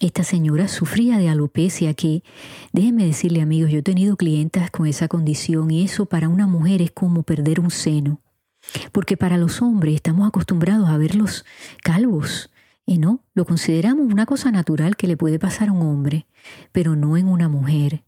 esta 0.08 0.24
señora 0.24 0.68
sufría 0.68 1.18
de 1.18 1.30
alopecia 1.30 1.94
que, 1.94 2.24
déjenme 2.72 3.06
decirle 3.06 3.42
amigos, 3.42 3.72
yo 3.72 3.80
he 3.80 3.84
tenido 3.84 4.18
clientas 4.18 4.70
con 4.72 4.86
esa 4.86 5.08
condición 5.08 5.72
y 5.72 5.84
eso 5.84 6.06
para 6.06 6.30
una 6.30 6.48
mujer 6.48 6.82
es 6.82 6.92
como 6.92 7.24
perder 7.24 7.60
un 7.60 7.72
seno. 7.72 8.22
Porque 8.92 9.18
para 9.18 9.38
los 9.38 9.62
hombres 9.62 9.96
estamos 9.96 10.28
acostumbrados 10.28 10.90
a 10.90 10.98
verlos 10.98 11.46
calvos 11.84 12.50
y 12.86 12.98
no, 12.98 13.24
lo 13.34 13.46
consideramos 13.46 14.12
una 14.12 14.26
cosa 14.26 14.52
natural 14.52 14.96
que 14.96 15.08
le 15.08 15.18
puede 15.18 15.40
pasar 15.40 15.70
a 15.70 15.72
un 15.72 15.82
hombre, 15.82 16.28
pero 16.72 16.96
no 16.96 17.18
en 17.18 17.28
una 17.28 17.48
mujer. 17.48 18.04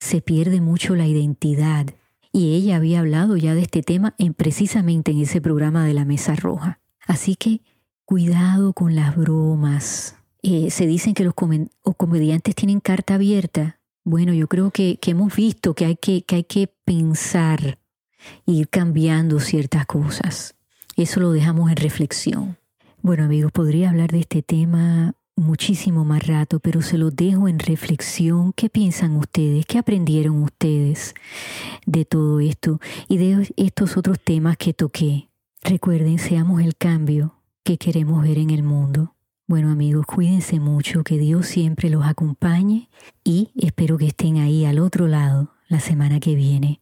Se 0.00 0.20
pierde 0.20 0.60
mucho 0.60 0.94
la 0.94 1.06
identidad 1.06 1.86
y 2.32 2.54
ella 2.54 2.76
había 2.76 3.00
hablado 3.00 3.36
ya 3.36 3.54
de 3.54 3.62
este 3.62 3.82
tema 3.82 4.14
en 4.18 4.34
precisamente 4.34 5.10
en 5.10 5.20
ese 5.20 5.40
programa 5.40 5.84
de 5.84 5.94
la 5.94 6.04
Mesa 6.04 6.34
Roja. 6.34 6.80
Así 7.06 7.36
que 7.36 7.60
cuidado 8.04 8.72
con 8.72 8.94
las 8.94 9.16
bromas, 9.16 10.15
eh, 10.48 10.70
se 10.70 10.86
dicen 10.86 11.12
que 11.12 11.24
los 11.24 11.34
comediantes 11.34 12.54
tienen 12.54 12.78
carta 12.78 13.16
abierta. 13.16 13.80
Bueno, 14.04 14.32
yo 14.32 14.46
creo 14.46 14.70
que, 14.70 14.96
hemos 15.04 15.34
visto 15.34 15.74
que 15.74 15.86
hay 15.86 15.96
que, 15.96 16.22
que 16.22 16.36
hay 16.36 16.44
que 16.44 16.68
pensar 16.84 17.80
ir 18.46 18.68
cambiando 18.68 19.40
ciertas 19.40 19.86
cosas. 19.86 20.54
Eso 20.96 21.18
lo 21.18 21.32
dejamos 21.32 21.68
en 21.72 21.76
reflexión. 21.76 22.56
Bueno 23.02 23.24
amigos, 23.24 23.50
podría 23.50 23.90
hablar 23.90 24.12
de 24.12 24.20
este 24.20 24.40
tema 24.40 25.14
muchísimo 25.34 26.04
más 26.04 26.24
rato, 26.24 26.60
pero 26.60 26.80
se 26.80 26.96
lo 26.96 27.10
dejo 27.10 27.48
en 27.48 27.58
reflexión. 27.58 28.52
¿Qué 28.52 28.68
piensan 28.68 29.16
ustedes? 29.16 29.66
¿Qué 29.66 29.78
aprendieron 29.78 30.44
ustedes 30.44 31.16
de 31.86 32.04
todo 32.04 32.38
esto 32.38 32.80
y 33.08 33.18
de 33.18 33.52
estos 33.56 33.96
otros 33.96 34.20
temas 34.20 34.56
que 34.56 34.72
toqué? 34.72 35.28
Recuerden, 35.64 36.20
seamos 36.20 36.62
el 36.62 36.76
cambio 36.76 37.34
que 37.64 37.78
queremos 37.78 38.22
ver 38.22 38.38
en 38.38 38.50
el 38.50 38.62
mundo. 38.62 39.15
Bueno 39.48 39.70
amigos, 39.70 40.06
cuídense 40.06 40.58
mucho, 40.58 41.04
que 41.04 41.18
Dios 41.18 41.46
siempre 41.46 41.88
los 41.88 42.04
acompañe 42.04 42.88
y 43.22 43.52
espero 43.54 43.96
que 43.96 44.08
estén 44.08 44.38
ahí 44.38 44.64
al 44.64 44.80
otro 44.80 45.06
lado 45.06 45.52
la 45.68 45.78
semana 45.78 46.18
que 46.18 46.34
viene. 46.34 46.80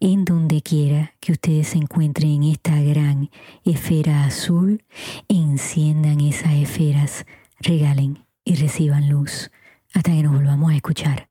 En 0.00 0.24
donde 0.24 0.62
quiera 0.62 1.14
que 1.20 1.30
ustedes 1.30 1.68
se 1.68 1.78
encuentren 1.78 2.30
en 2.30 2.42
esta 2.42 2.80
gran 2.80 3.30
esfera 3.64 4.24
azul, 4.24 4.82
enciendan 5.28 6.20
esas 6.20 6.54
esferas, 6.54 7.24
regalen 7.60 8.26
y 8.44 8.56
reciban 8.56 9.08
luz 9.08 9.52
hasta 9.94 10.10
que 10.10 10.24
nos 10.24 10.34
volvamos 10.34 10.72
a 10.72 10.74
escuchar. 10.74 11.28